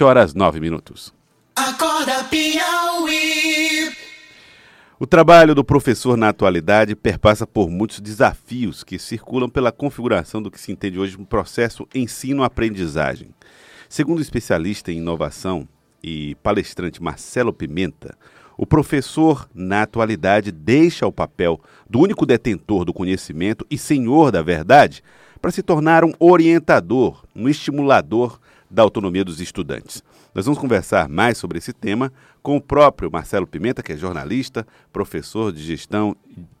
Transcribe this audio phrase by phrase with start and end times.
[0.00, 1.12] 7 horas 9 minutos.
[1.54, 3.92] Acorda Piauí.
[4.98, 10.50] O trabalho do professor na atualidade perpassa por muitos desafios que circulam pela configuração do
[10.50, 13.34] que se entende hoje como processo ensino-aprendizagem.
[13.90, 15.68] Segundo o especialista em inovação
[16.02, 18.16] e palestrante Marcelo Pimenta,
[18.56, 24.40] o professor, na atualidade, deixa o papel do único detentor do conhecimento e senhor da
[24.40, 25.02] verdade
[25.42, 28.40] para se tornar um orientador, um estimulador
[28.70, 30.02] da autonomia dos estudantes.
[30.34, 34.66] Nós vamos conversar mais sobre esse tema com o próprio Marcelo Pimenta, que é jornalista,
[34.92, 36.16] professor de gestão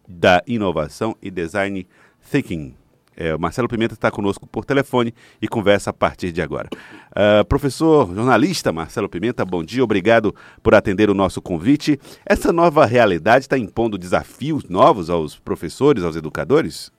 [0.08, 1.86] da inovação e design
[2.30, 2.74] thinking.
[3.16, 6.68] É, o Marcelo Pimenta está conosco por telefone e conversa a partir de agora.
[7.10, 12.00] Uh, professor, jornalista Marcelo Pimenta, bom dia, obrigado por atender o nosso convite.
[12.24, 16.90] Essa nova realidade está impondo desafios novos aos professores, aos educadores?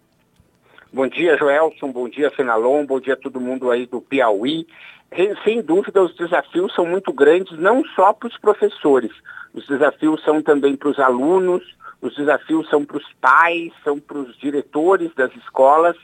[0.94, 4.68] Bom dia, Joelson, bom dia, Fenalon, bom dia a todo mundo aí do Piauí.
[5.44, 9.12] Sem dúvida, os desafios são muito grandes, não só para os professores,
[9.54, 11.62] os desafios são também para os alunos,
[12.02, 15.98] os desafios são para os pais, são para os diretores das escolas,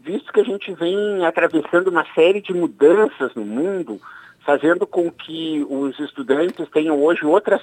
[0.00, 4.00] visto que a gente vem atravessando uma série de mudanças no mundo,
[4.46, 7.60] fazendo com que os estudantes tenham hoje outras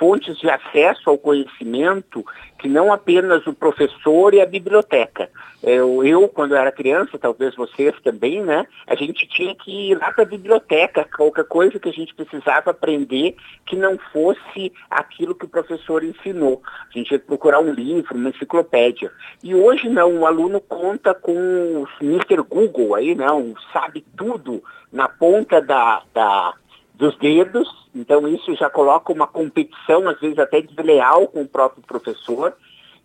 [0.00, 2.24] fontes de acesso ao conhecimento
[2.58, 5.30] que não apenas o professor e a biblioteca.
[5.62, 8.66] Eu, eu, quando era criança, talvez vocês também, né?
[8.86, 12.70] A gente tinha que ir lá para a biblioteca, qualquer coisa que a gente precisava
[12.70, 16.62] aprender que não fosse aquilo que o professor ensinou.
[16.88, 19.12] A gente ia procurar um livro, uma enciclopédia.
[19.44, 22.42] E hoje não, o aluno conta com o Mr.
[22.48, 23.54] Google aí, não, né?
[23.70, 26.54] sabe tudo na ponta da, da
[26.94, 31.82] dos dedos, então isso já coloca uma competição, às vezes até desleal com o próprio
[31.82, 32.54] professor.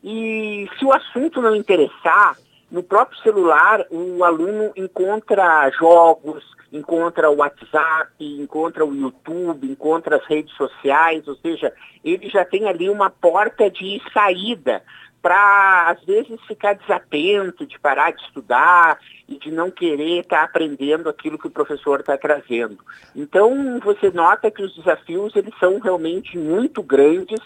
[0.04, 2.38] E se o assunto não interessar,
[2.72, 10.26] no próprio celular o aluno encontra jogos, encontra o WhatsApp, encontra o YouTube, encontra as
[10.26, 14.84] redes sociais, ou seja, ele já tem ali uma porta de saída
[15.26, 20.44] para, às vezes, ficar desatento, de parar de estudar e de não querer estar tá
[20.44, 22.78] aprendendo aquilo que o professor está trazendo.
[23.16, 27.40] Então, você nota que os desafios, eles são realmente muito grandes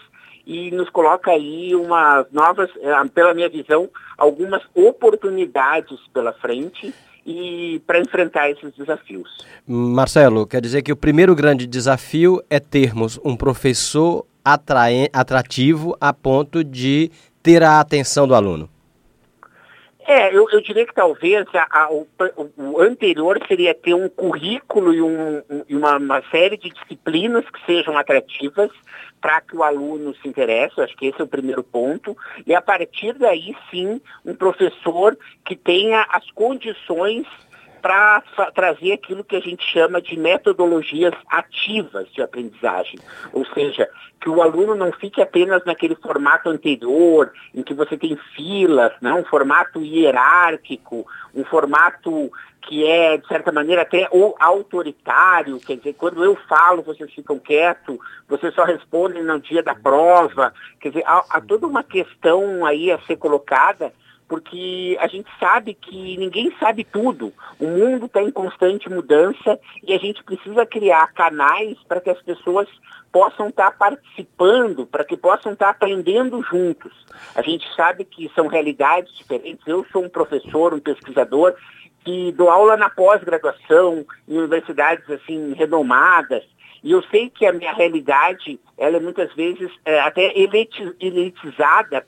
[0.46, 3.88] e nos coloca aí umas novas, eh, pela minha visão,
[4.18, 6.92] algumas oportunidades pela frente
[7.24, 9.38] e para enfrentar esses desafios.
[9.66, 16.64] Marcelo, quer dizer que o primeiro grande desafio é termos um professor atrativo a ponto
[16.64, 17.10] de
[17.42, 18.68] ter a atenção do aluno?
[20.06, 22.06] É, eu, eu diria que talvez a, a, o,
[22.56, 27.64] o, anterior seria ter um currículo e, um, e uma, uma, série de disciplinas que
[27.64, 28.70] sejam atrativas
[29.20, 32.60] para que o aluno se interesse, acho que esse é o primeiro ponto, e a
[32.60, 37.26] partir daí sim um professor que tenha as condições
[37.80, 38.22] para
[38.54, 42.98] trazer aquilo que a gente chama de metodologias ativas de aprendizagem.
[43.32, 43.88] Ou seja,
[44.20, 49.12] que o aluno não fique apenas naquele formato anterior, em que você tem filas, né?
[49.14, 52.30] um formato hierárquico, um formato
[52.62, 54.08] que é, de certa maneira, até
[54.38, 57.96] autoritário, quer dizer, quando eu falo, vocês ficam quietos,
[58.28, 60.52] vocês só respondem no dia da prova.
[60.78, 63.92] Quer dizer, há, há toda uma questão aí a ser colocada
[64.30, 67.32] porque a gente sabe que ninguém sabe tudo.
[67.58, 72.22] O mundo está em constante mudança e a gente precisa criar canais para que as
[72.22, 72.68] pessoas
[73.10, 76.92] possam estar tá participando, para que possam estar tá aprendendo juntos.
[77.34, 79.66] A gente sabe que são realidades diferentes.
[79.66, 81.56] Eu sou um professor, um pesquisador
[82.04, 86.44] que dou aula na pós-graduação em universidades assim renomadas.
[86.84, 92.06] E eu sei que a minha realidade, ela é muitas vezes é, até elitizada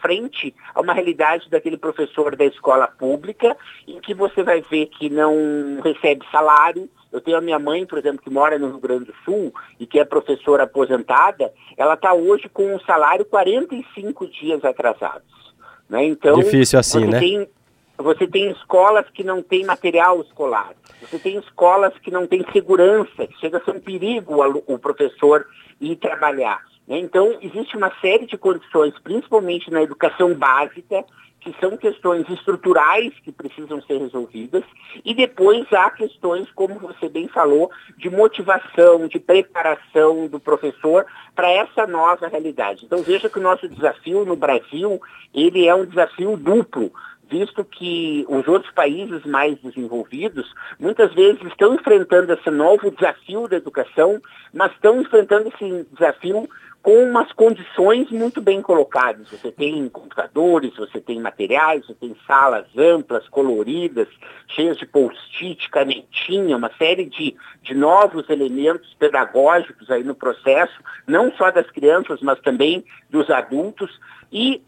[0.00, 5.08] frente a uma realidade daquele professor da escola pública, em que você vai ver que
[5.08, 6.88] não recebe salário.
[7.12, 9.86] Eu tenho a minha mãe, por exemplo, que mora no Rio Grande do Sul e
[9.86, 15.54] que é professora aposentada, ela está hoje com um salário 45 dias atrasados.
[15.88, 16.04] Né?
[16.06, 17.18] Então, Difícil assim, né?
[17.18, 17.48] Tem,
[17.96, 20.72] você tem escolas que não têm material escolar.
[21.00, 24.78] Você tem escolas que não têm segurança, que chega a ser um perigo o, o
[24.78, 25.46] professor
[25.80, 26.62] ir trabalhar.
[26.86, 26.98] Né?
[26.98, 31.04] Então, existe uma série de condições, principalmente na educação básica,
[31.40, 34.64] que são questões estruturais que precisam ser resolvidas,
[35.04, 41.04] e depois há questões, como você bem falou, de motivação, de preparação do professor
[41.34, 42.86] para essa nova realidade.
[42.86, 44.98] Então veja que o nosso desafio no Brasil,
[45.34, 46.90] ele é um desafio duplo
[47.28, 50.46] visto que os outros países mais desenvolvidos
[50.78, 54.20] muitas vezes estão enfrentando esse novo desafio da educação,
[54.52, 56.48] mas estão enfrentando esse desafio
[56.84, 59.30] com umas condições muito bem colocadas.
[59.30, 64.06] Você tem computadores, você tem materiais, você tem salas amplas, coloridas,
[64.48, 71.32] cheias de post-it, canetinha, uma série de, de novos elementos pedagógicos aí no processo, não
[71.32, 73.98] só das crianças, mas também dos adultos.
[74.30, 74.60] E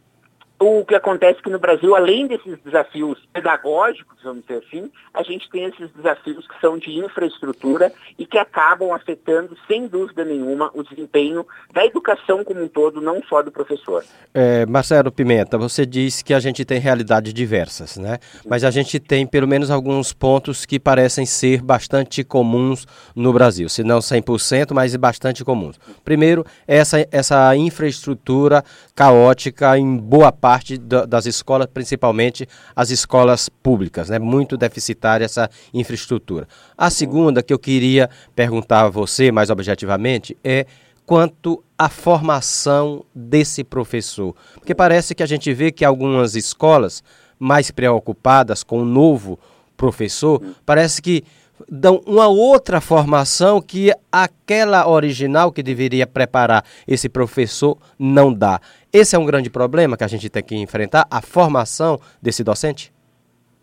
[0.58, 5.22] o que acontece é que no Brasil, além desses desafios pedagógicos, vamos dizer assim, a
[5.22, 10.70] gente tem esses desafios que são de infraestrutura e que acabam afetando, sem dúvida nenhuma,
[10.74, 14.02] o desempenho da educação como um todo, não só do professor.
[14.32, 18.18] É, Marcelo Pimenta, você disse que a gente tem realidades diversas, né?
[18.46, 23.68] Mas a gente tem pelo menos alguns pontos que parecem ser bastante comuns no Brasil,
[23.68, 25.78] se não 100%, mas bastante comuns.
[26.02, 28.64] Primeiro, essa, essa infraestrutura
[28.94, 32.46] caótica em boa parte parte das escolas, principalmente
[32.76, 34.16] as escolas públicas, né?
[34.16, 36.46] Muito deficitária essa infraestrutura.
[36.78, 40.64] A segunda que eu queria perguntar a você, mais objetivamente, é
[41.04, 44.36] quanto à formação desse professor.
[44.54, 47.02] Porque parece que a gente vê que algumas escolas
[47.40, 49.40] mais preocupadas com o novo
[49.76, 51.24] professor, parece que
[51.68, 58.60] dão uma outra formação que aquela original que deveria preparar esse professor não dá.
[58.92, 62.92] Esse é um grande problema que a gente tem que enfrentar, a formação desse docente?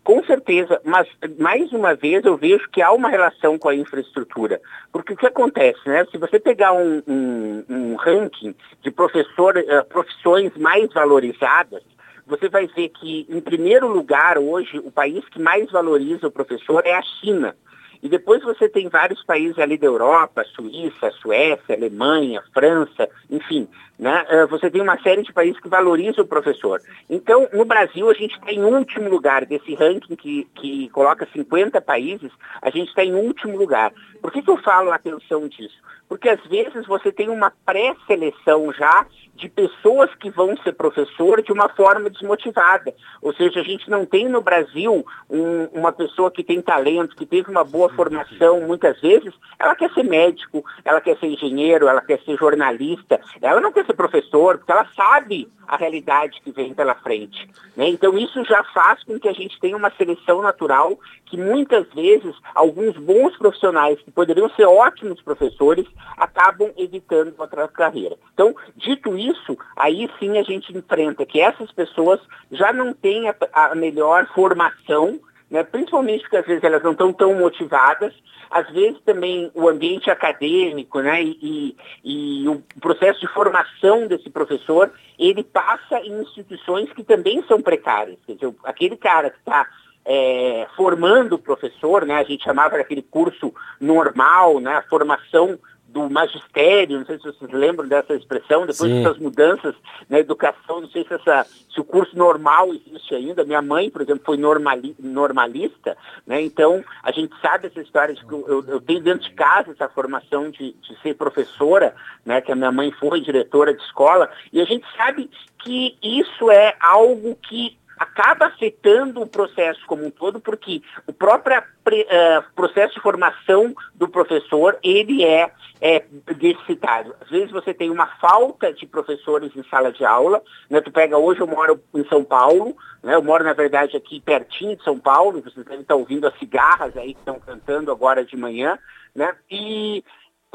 [0.04, 1.08] Com certeza, mas
[1.38, 4.60] mais uma vez eu vejo que há uma relação com a infraestrutura.
[4.92, 6.04] Porque o que acontece, né?
[6.10, 11.82] Se você pegar um, um, um ranking de professor, uh, profissões mais valorizadas,
[12.26, 16.82] você vai ver que, em primeiro lugar, hoje, o país que mais valoriza o professor
[16.84, 17.56] é a China.
[18.04, 23.66] E depois você tem vários países ali da Europa, Suíça, Suécia, Alemanha, França, enfim,
[23.98, 24.26] né?
[24.28, 26.82] Eh, você tem uma série de países que valorizam o professor.
[27.08, 31.80] Então, no Brasil, a gente está em último lugar desse ranking que, que coloca 50
[31.80, 32.30] países,
[32.60, 33.90] a gente está em último lugar.
[34.24, 35.76] Por que, que eu falo a atenção disso?
[36.08, 41.52] Porque às vezes você tem uma pré-seleção já de pessoas que vão ser professor de
[41.52, 42.94] uma forma desmotivada.
[43.20, 47.26] Ou seja, a gente não tem no Brasil um, uma pessoa que tem talento, que
[47.26, 52.00] teve uma boa formação, muitas vezes, ela quer ser médico, ela quer ser engenheiro, ela
[52.00, 56.74] quer ser jornalista, ela não quer ser professor, porque ela sabe a realidade que vem
[56.74, 57.48] pela frente.
[57.76, 57.88] Né?
[57.88, 62.34] Então isso já faz com que a gente tenha uma seleção natural que muitas vezes
[62.54, 68.16] alguns bons profissionais que poderiam ser ótimos professores acabam evitando outra carreira.
[68.32, 72.20] Então, dito isso, aí sim a gente enfrenta que essas pessoas
[72.50, 75.20] já não têm a, a melhor formação
[75.54, 75.62] né?
[75.62, 78.12] principalmente porque às vezes elas não estão tão motivadas,
[78.50, 81.22] às vezes também o ambiente acadêmico né?
[81.22, 87.40] E, e, e, o processo de formação desse professor, ele passa em instituições que também
[87.46, 88.18] são precárias.
[88.26, 89.64] Quer dizer, aquele cara que está
[90.04, 92.16] é, formando o professor, né?
[92.16, 94.76] a gente chamava daquele curso normal, né?
[94.76, 95.58] a formação
[95.94, 99.00] do magistério, não sei se vocês lembram dessa expressão, depois Sim.
[99.00, 99.76] dessas mudanças
[100.10, 103.44] na educação, não sei se, essa, se o curso normal existe ainda.
[103.44, 105.96] Minha mãe, por exemplo, foi normali, normalista,
[106.26, 106.42] né?
[106.42, 109.88] então a gente sabe essa história de que eu, eu tenho dentro de casa essa
[109.88, 111.94] formação de, de ser professora,
[112.26, 112.40] né?
[112.40, 115.30] que a minha mãe foi diretora de escola, e a gente sabe
[115.60, 121.58] que isso é algo que acaba afetando o processo como um todo, porque o próprio
[121.58, 125.50] uh, processo de formação do professor, ele é,
[125.80, 126.04] é
[126.36, 127.14] deficitário.
[127.20, 130.80] Às vezes você tem uma falta de professores em sala de aula, né?
[130.80, 133.14] tu pega hoje, eu moro em São Paulo, né?
[133.14, 136.96] eu moro, na verdade, aqui pertinho de São Paulo, vocês devem estar ouvindo as cigarras
[136.96, 138.78] aí que estão cantando agora de manhã,
[139.14, 139.34] né?
[139.50, 140.02] e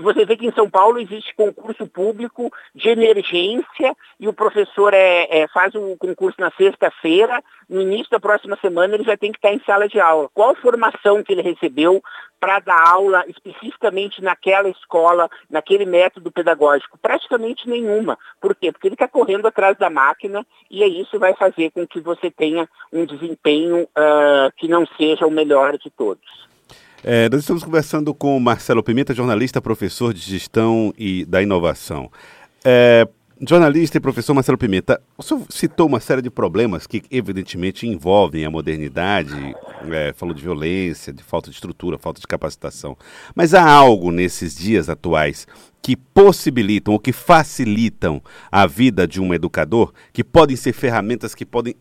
[0.04, 5.28] você vê que em São Paulo existe concurso público de emergência e o professor é,
[5.30, 9.38] é faz o concurso na sexta-feira, no início da próxima semana ele já tem que
[9.38, 10.30] estar em sala de aula.
[10.34, 12.02] Qual formação que ele recebeu
[12.40, 16.98] para dar aula especificamente naquela escola, naquele método pedagógico?
[16.98, 18.18] Praticamente nenhuma.
[18.40, 18.72] Por quê?
[18.72, 22.68] Porque ele está correndo atrás da máquina e isso vai fazer com que você tenha
[22.92, 26.49] um desempenho uh, que não seja o melhor de todos.
[27.04, 32.12] É, nós estamos conversando com o Marcelo Pimenta, jornalista, professor de gestão e da inovação.
[32.64, 33.08] É,
[33.40, 38.44] jornalista e professor Marcelo Pimenta, o senhor citou uma série de problemas que evidentemente envolvem
[38.44, 39.56] a modernidade,
[39.90, 42.98] é, falou de violência, de falta de estrutura, falta de capacitação.
[43.34, 45.48] Mas há algo nesses dias atuais
[45.82, 51.46] que possibilitam ou que facilitam a vida de um educador, que podem ser ferramentas que
[51.46, 51.76] podem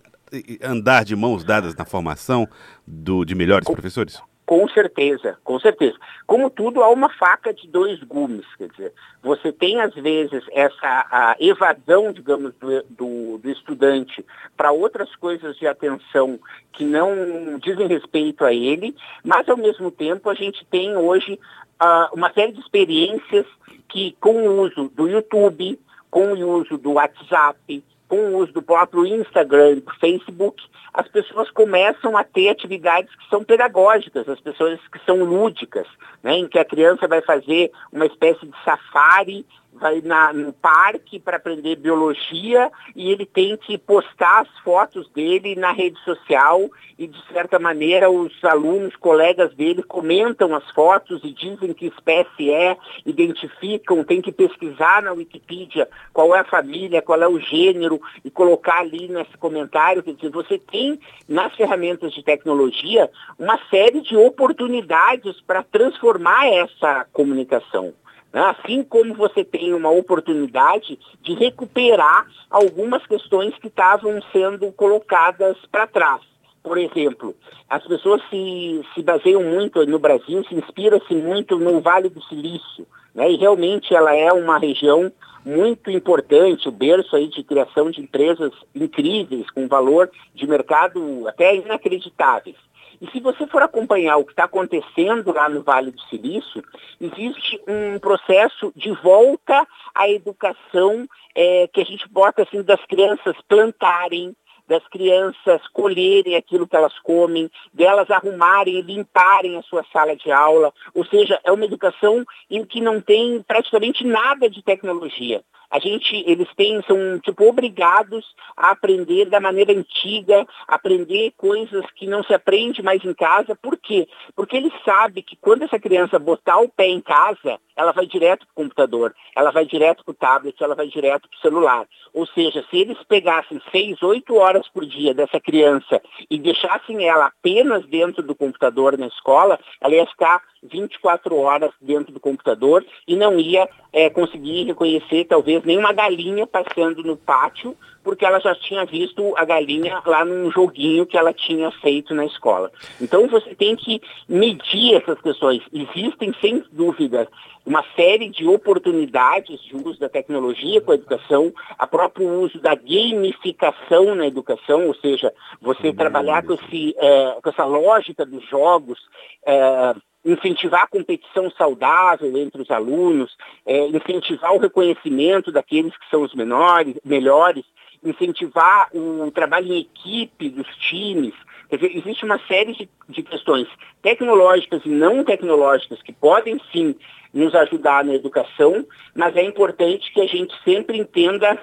[0.62, 2.46] andar de mãos dadas na formação
[2.86, 4.20] do, de melhores professores?
[4.48, 5.98] Com certeza, com certeza.
[6.26, 11.36] Como tudo, há uma faca de dois gumes, quer dizer, você tem às vezes essa
[11.38, 14.24] evasão, digamos, do, do, do estudante
[14.56, 16.40] para outras coisas de atenção
[16.72, 21.38] que não dizem respeito a ele, mas ao mesmo tempo a gente tem hoje
[21.82, 23.44] uh, uma série de experiências
[23.86, 25.78] que com o uso do YouTube,
[26.10, 30.62] com com o uso do WhatsApp, com o uso do próprio Instagram, do Facebook,
[30.92, 35.86] as pessoas começam a ter atividades que são pedagógicas, as pessoas que são lúdicas,
[36.22, 39.46] né, em que a criança vai fazer uma espécie de safari
[39.78, 45.54] vai na, no parque para aprender biologia e ele tem que postar as fotos dele
[45.54, 46.68] na rede social
[46.98, 52.50] e, de certa maneira, os alunos, colegas dele, comentam as fotos e dizem que espécie
[52.50, 58.00] é, identificam, tem que pesquisar na Wikipedia qual é a família, qual é o gênero
[58.24, 60.02] e colocar ali nesse comentário.
[60.02, 63.08] Quer dizer, você tem nas ferramentas de tecnologia
[63.38, 67.94] uma série de oportunidades para transformar essa comunicação.
[68.32, 68.40] Né?
[68.40, 75.86] Assim como você tem uma oportunidade de recuperar algumas questões que estavam sendo colocadas para
[75.86, 76.22] trás.
[76.62, 77.34] Por exemplo,
[77.68, 82.86] as pessoas se, se baseiam muito no Brasil, se inspiram-se muito no Vale do Silício,
[83.14, 83.30] né?
[83.30, 85.10] e realmente ela é uma região
[85.44, 91.56] muito importante, o berço aí de criação de empresas incríveis, com valor de mercado até
[91.56, 92.56] inacreditáveis.
[93.00, 96.62] E se você for acompanhar o que está acontecendo lá no Vale do Silício,
[97.00, 103.36] existe um processo de volta à educação é, que a gente bota assim das crianças
[103.48, 104.34] plantarem,
[104.66, 110.30] das crianças colherem aquilo que elas comem, delas arrumarem e limparem a sua sala de
[110.30, 110.72] aula.
[110.94, 116.16] Ou seja, é uma educação em que não tem praticamente nada de tecnologia a gente,
[116.26, 118.24] eles têm, são tipo obrigados
[118.56, 123.54] a aprender da maneira antiga, aprender coisas que não se aprende mais em casa.
[123.54, 124.08] Por quê?
[124.34, 128.40] Porque ele sabe que quando essa criança botar o pé em casa, ela vai direto
[128.40, 131.86] para o computador, ela vai direto para o tablet, ela vai direto para o celular.
[132.12, 137.26] Ou seja, se eles pegassem seis, oito horas por dia dessa criança e deixassem ela
[137.26, 143.14] apenas dentro do computador na escola, ela ia ficar 24 horas dentro do computador e
[143.14, 147.76] não ia é, conseguir reconhecer talvez nenhuma galinha passando no pátio,
[148.08, 152.24] porque ela já tinha visto a galinha lá num joguinho que ela tinha feito na
[152.24, 152.72] escola.
[152.98, 155.62] Então você tem que medir essas questões.
[155.70, 157.28] Existem, sem dúvida,
[157.66, 162.74] uma série de oportunidades de uso da tecnologia com a educação, a próprio uso da
[162.74, 168.98] gamificação na educação, ou seja, você trabalhar com, esse, é, com essa lógica dos jogos,
[169.44, 173.36] é, incentivar a competição saudável entre os alunos,
[173.66, 177.66] é, incentivar o reconhecimento daqueles que são os menores, melhores,
[178.04, 181.34] incentivar o trabalho em equipe dos times.
[181.68, 183.68] Quer dizer, existe uma série de, de questões
[184.02, 186.94] tecnológicas e não tecnológicas que podem sim
[187.32, 191.58] nos ajudar na educação, mas é importante que a gente sempre entenda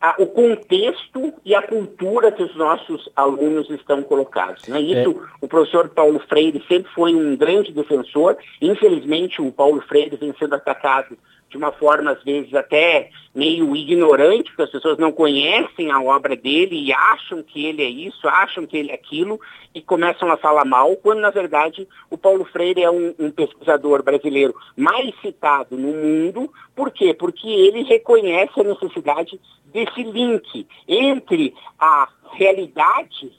[0.00, 4.66] a, o contexto e a cultura que os nossos alunos estão colocados.
[4.68, 4.80] Né?
[4.80, 5.36] Isso, é.
[5.40, 8.36] o professor Paulo Freire sempre foi um grande defensor.
[8.60, 11.16] Infelizmente, o Paulo Freire vem sendo atacado
[11.48, 16.34] de uma forma, às vezes, até meio ignorante, porque as pessoas não conhecem a obra
[16.34, 19.40] dele e acham que ele é isso, acham que ele é aquilo,
[19.74, 24.02] e começam a falar mal, quando, na verdade, o Paulo Freire é um, um pesquisador
[24.02, 26.50] brasileiro mais citado no mundo.
[26.74, 27.14] Por quê?
[27.14, 33.32] Porque ele reconhece a necessidade desse link entre a realidade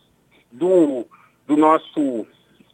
[0.52, 1.06] do,
[1.46, 2.26] do nosso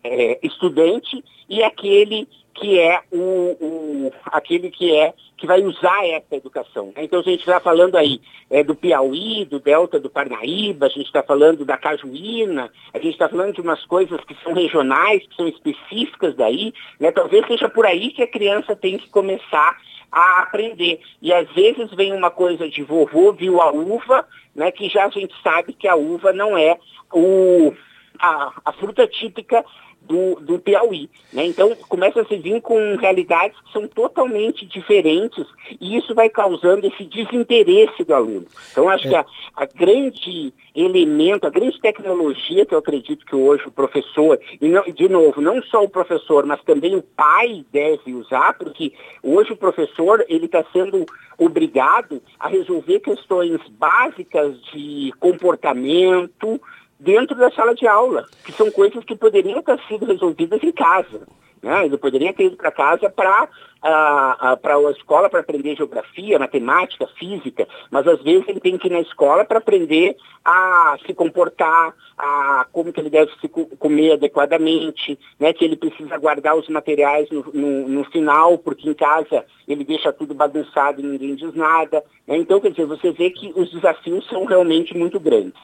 [0.03, 6.35] é, estudante e aquele que é o, o, aquele que é que vai usar essa
[6.35, 6.93] educação.
[6.95, 11.07] Então a gente está falando aí é, do Piauí, do Delta do Parnaíba, a gente
[11.07, 15.35] está falando da Cajuína, a gente está falando de umas coisas que são regionais, que
[15.35, 17.11] são específicas daí, né?
[17.11, 19.77] Talvez seja por aí que a criança tem que começar
[20.11, 21.01] a aprender.
[21.21, 24.71] E às vezes vem uma coisa de vovô viu a uva, né?
[24.71, 26.77] Que já a gente sabe que a uva não é
[27.11, 27.73] o,
[28.19, 29.65] a, a fruta típica
[30.05, 31.09] do, do Piauí.
[31.31, 31.45] Né?
[31.45, 35.45] Então, começa a se vir com realidades que são totalmente diferentes
[35.79, 38.45] e isso vai causando esse desinteresse do aluno.
[38.71, 39.09] Então, acho é.
[39.09, 44.39] que a, a, grande elemento, a grande tecnologia que eu acredito que hoje o professor,
[44.59, 48.93] e não, de novo, não só o professor, mas também o pai deve usar, porque
[49.21, 51.05] hoje o professor ele está sendo
[51.37, 56.59] obrigado a resolver questões básicas de comportamento,
[56.99, 61.27] dentro da sala de aula, que são coisas que poderiam ter sido resolvidas em casa.
[61.63, 61.85] Né?
[61.85, 63.47] Ele poderia ter ido para casa para
[63.81, 68.87] a, para a escola para aprender geografia, matemática, física, mas às vezes ele tem que
[68.87, 74.13] ir na escola para aprender a se comportar, a como que ele deve se comer
[74.13, 75.53] adequadamente, né?
[75.53, 80.11] que ele precisa guardar os materiais no, no, no final, porque em casa ele deixa
[80.11, 82.03] tudo bagunçado e ninguém diz nada.
[82.27, 82.37] Né?
[82.37, 85.61] Então, quer dizer, você vê que os desafios são realmente muito grandes.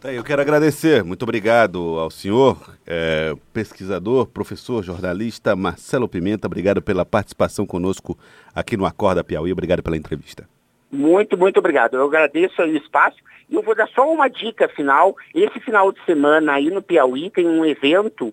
[0.00, 6.82] Tá, eu quero agradecer, muito obrigado ao senhor, é, pesquisador, professor, jornalista Marcelo Pimenta, obrigado
[6.82, 8.16] pela participação conosco
[8.54, 10.46] aqui no Acorda Piauí, obrigado pela entrevista.
[10.92, 11.94] Muito, muito obrigado.
[11.94, 13.16] Eu agradeço o espaço
[13.48, 15.16] e eu vou dar só uma dica final.
[15.34, 18.32] Esse final de semana aí no Piauí tem um evento,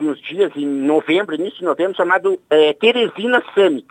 [0.00, 3.86] nos dias em novembro, início de novembro, chamado é, Teresina Summit.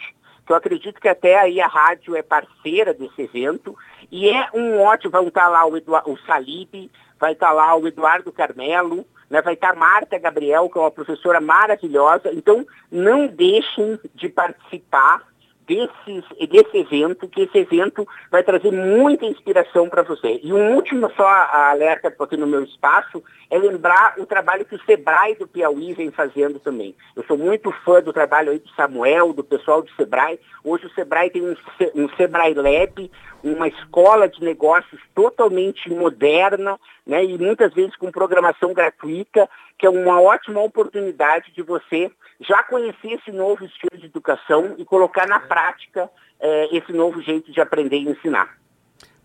[0.48, 3.78] Que eu acredito que até aí a rádio é parceira desse evento.
[4.12, 6.90] E é um ótimo, vão estar lá o, Eduardo, o Salib,
[7.20, 11.42] vai estar lá o Eduardo Carmelo, né, vai estar Marta Gabriel, que é uma professora
[11.42, 12.32] maravilhosa.
[12.34, 15.28] Então, não deixem de participar
[15.68, 20.40] desses, desse evento, que esse evento vai trazer muita inspiração para você.
[20.42, 24.86] E um último só alerta aqui no meu espaço é lembrar o trabalho que o
[24.86, 26.96] Sebrae do Piauí vem fazendo também.
[27.16, 30.40] Eu sou muito fã do trabalho aí do Samuel, do pessoal do Sebrae.
[30.64, 31.56] Hoje o Sebrae tem um,
[31.96, 33.12] um Sebrae Lab,
[33.44, 39.90] uma escola de negócios totalmente moderna, né, e muitas vezes com programação gratuita, que é
[39.90, 45.40] uma ótima oportunidade de você já conhecer esse novo estilo de educação e colocar na
[45.40, 48.58] prática é, esse novo jeito de aprender e ensinar.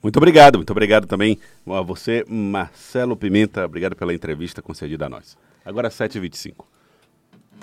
[0.02, 3.64] Muito obrigado, muito obrigado também a você, Marcelo Pimenta.
[3.64, 5.38] Obrigado pela entrevista concedida a nós.
[5.64, 6.64] Agora 7h25.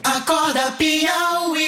[0.03, 1.49] Acorda, Piauí.